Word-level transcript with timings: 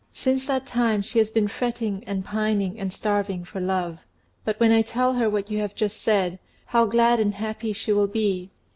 Since 0.13 0.47
that 0.47 0.65
time 0.65 1.03
she 1.03 1.19
has 1.19 1.29
been 1.29 1.47
fretting 1.47 2.03
and 2.07 2.25
pining 2.25 2.79
and 2.79 2.91
starving 2.91 3.43
for 3.45 3.61
love. 3.61 3.99
But 4.43 4.59
when 4.59 4.71
I 4.71 4.81
tell 4.81 5.13
her 5.13 5.29
what 5.29 5.51
you 5.51 5.59
have 5.59 5.75
just 5.75 6.01
said, 6.01 6.39
how 6.65 6.87
glad 6.87 7.19
and 7.19 7.35
happy 7.35 7.71
she 7.71 7.93
will 7.93 8.07
be! 8.07 8.49